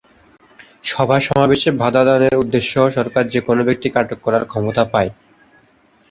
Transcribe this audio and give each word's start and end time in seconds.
সভা-সমাবেশে 0.83 1.69
বাধা 1.81 2.01
দানের 2.07 2.35
উদ্দেশ্যেও 2.35 2.87
সরকার 2.97 3.23
যেকোনো 3.33 3.61
ব্যক্তিকে 3.67 3.97
আটক 3.99 4.19
করার 4.23 4.43
ক্ষমতা 4.51 4.83
পায়। 4.93 5.11